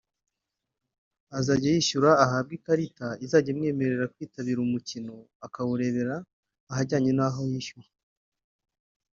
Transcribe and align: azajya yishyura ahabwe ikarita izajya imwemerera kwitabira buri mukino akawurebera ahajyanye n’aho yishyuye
azajya 1.37 1.67
yishyura 1.75 2.09
ahabwe 2.25 2.53
ikarita 2.59 3.07
izajya 3.25 3.49
imwemerera 3.53 4.11
kwitabira 4.13 4.57
buri 4.59 4.69
mukino 4.73 5.15
akawurebera 5.45 6.15
ahajyanye 6.71 7.11
n’aho 7.17 7.41
yishyuye 7.51 7.89